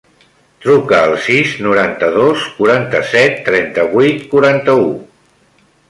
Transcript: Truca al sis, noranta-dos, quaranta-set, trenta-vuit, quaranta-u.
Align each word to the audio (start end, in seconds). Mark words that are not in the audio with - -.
Truca 0.61 1.01
al 1.09 1.11
sis, 1.25 1.51
noranta-dos, 1.67 2.47
quaranta-set, 2.61 3.39
trenta-vuit, 3.51 4.27
quaranta-u. 4.35 4.91